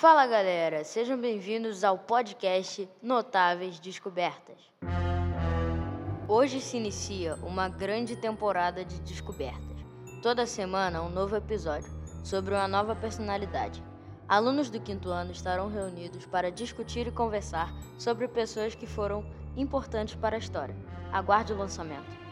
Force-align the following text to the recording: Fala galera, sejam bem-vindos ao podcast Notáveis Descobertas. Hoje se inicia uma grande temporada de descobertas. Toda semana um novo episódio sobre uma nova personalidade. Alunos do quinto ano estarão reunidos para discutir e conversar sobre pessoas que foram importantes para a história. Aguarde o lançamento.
Fala 0.00 0.26
galera, 0.26 0.82
sejam 0.82 1.20
bem-vindos 1.20 1.84
ao 1.84 1.98
podcast 1.98 2.88
Notáveis 3.02 3.78
Descobertas. 3.78 4.56
Hoje 6.26 6.58
se 6.58 6.78
inicia 6.78 7.34
uma 7.42 7.68
grande 7.68 8.16
temporada 8.16 8.82
de 8.82 8.98
descobertas. 9.02 9.76
Toda 10.22 10.46
semana 10.46 11.02
um 11.02 11.10
novo 11.10 11.36
episódio 11.36 11.92
sobre 12.24 12.54
uma 12.54 12.66
nova 12.66 12.96
personalidade. 12.96 13.84
Alunos 14.26 14.70
do 14.70 14.80
quinto 14.80 15.10
ano 15.10 15.32
estarão 15.32 15.68
reunidos 15.68 16.24
para 16.24 16.50
discutir 16.50 17.06
e 17.06 17.12
conversar 17.12 17.70
sobre 17.98 18.26
pessoas 18.26 18.74
que 18.74 18.86
foram 18.86 19.22
importantes 19.54 20.14
para 20.14 20.34
a 20.34 20.38
história. 20.38 20.74
Aguarde 21.12 21.52
o 21.52 21.58
lançamento. 21.58 22.20